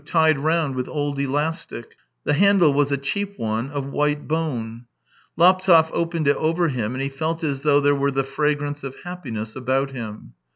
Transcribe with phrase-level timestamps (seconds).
[0.03, 1.95] tied round with old elastic.
[2.23, 4.85] The handle was a cheap one, of white bone.
[5.37, 6.95] Laptev opened it over him.
[6.95, 10.33] and he felt as though there were the fragrance of happiness about him.